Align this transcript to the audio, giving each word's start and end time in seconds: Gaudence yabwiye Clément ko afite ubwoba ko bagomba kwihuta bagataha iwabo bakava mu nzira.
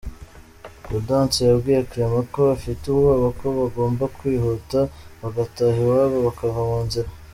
Gaudence 0.85 1.39
yabwiye 1.49 1.79
Clément 1.89 2.27
ko 2.33 2.41
afite 2.57 2.83
ubwoba 2.87 3.27
ko 3.39 3.45
bagomba 3.59 4.03
kwihuta 4.17 4.79
bagataha 5.21 5.77
iwabo 5.83 6.17
bakava 6.27 6.61
mu 6.71 6.79
nzira. 6.85 7.09